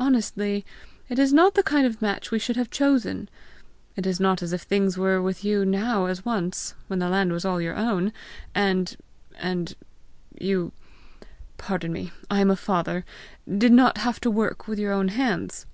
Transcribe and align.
Honestly, 0.00 0.66
it 1.08 1.16
is 1.16 1.32
not 1.32 1.54
the 1.54 1.62
kind 1.62 1.86
of 1.86 2.02
match 2.02 2.32
we 2.32 2.40
should 2.40 2.56
have 2.56 2.70
chosen! 2.70 3.28
It 3.94 4.04
is 4.04 4.18
not 4.18 4.42
as 4.42 4.52
if 4.52 4.62
things 4.62 4.98
were 4.98 5.22
with 5.22 5.44
you 5.44 5.64
now 5.64 6.06
as 6.06 6.24
once, 6.24 6.74
when 6.88 6.98
the 6.98 7.08
land 7.08 7.30
was 7.30 7.44
all 7.44 7.60
your 7.60 7.76
own, 7.76 8.12
and 8.52 8.96
and 9.36 9.76
you 10.36 10.72
pardon 11.56 11.92
me, 11.92 12.10
I 12.28 12.40
am 12.40 12.50
a 12.50 12.56
father 12.56 13.04
did 13.46 13.70
not 13.70 13.98
have 13.98 14.18
to 14.22 14.28
work 14.32 14.66
with 14.66 14.80
your 14.80 14.90
own 14.90 15.06
hands!" 15.06 15.66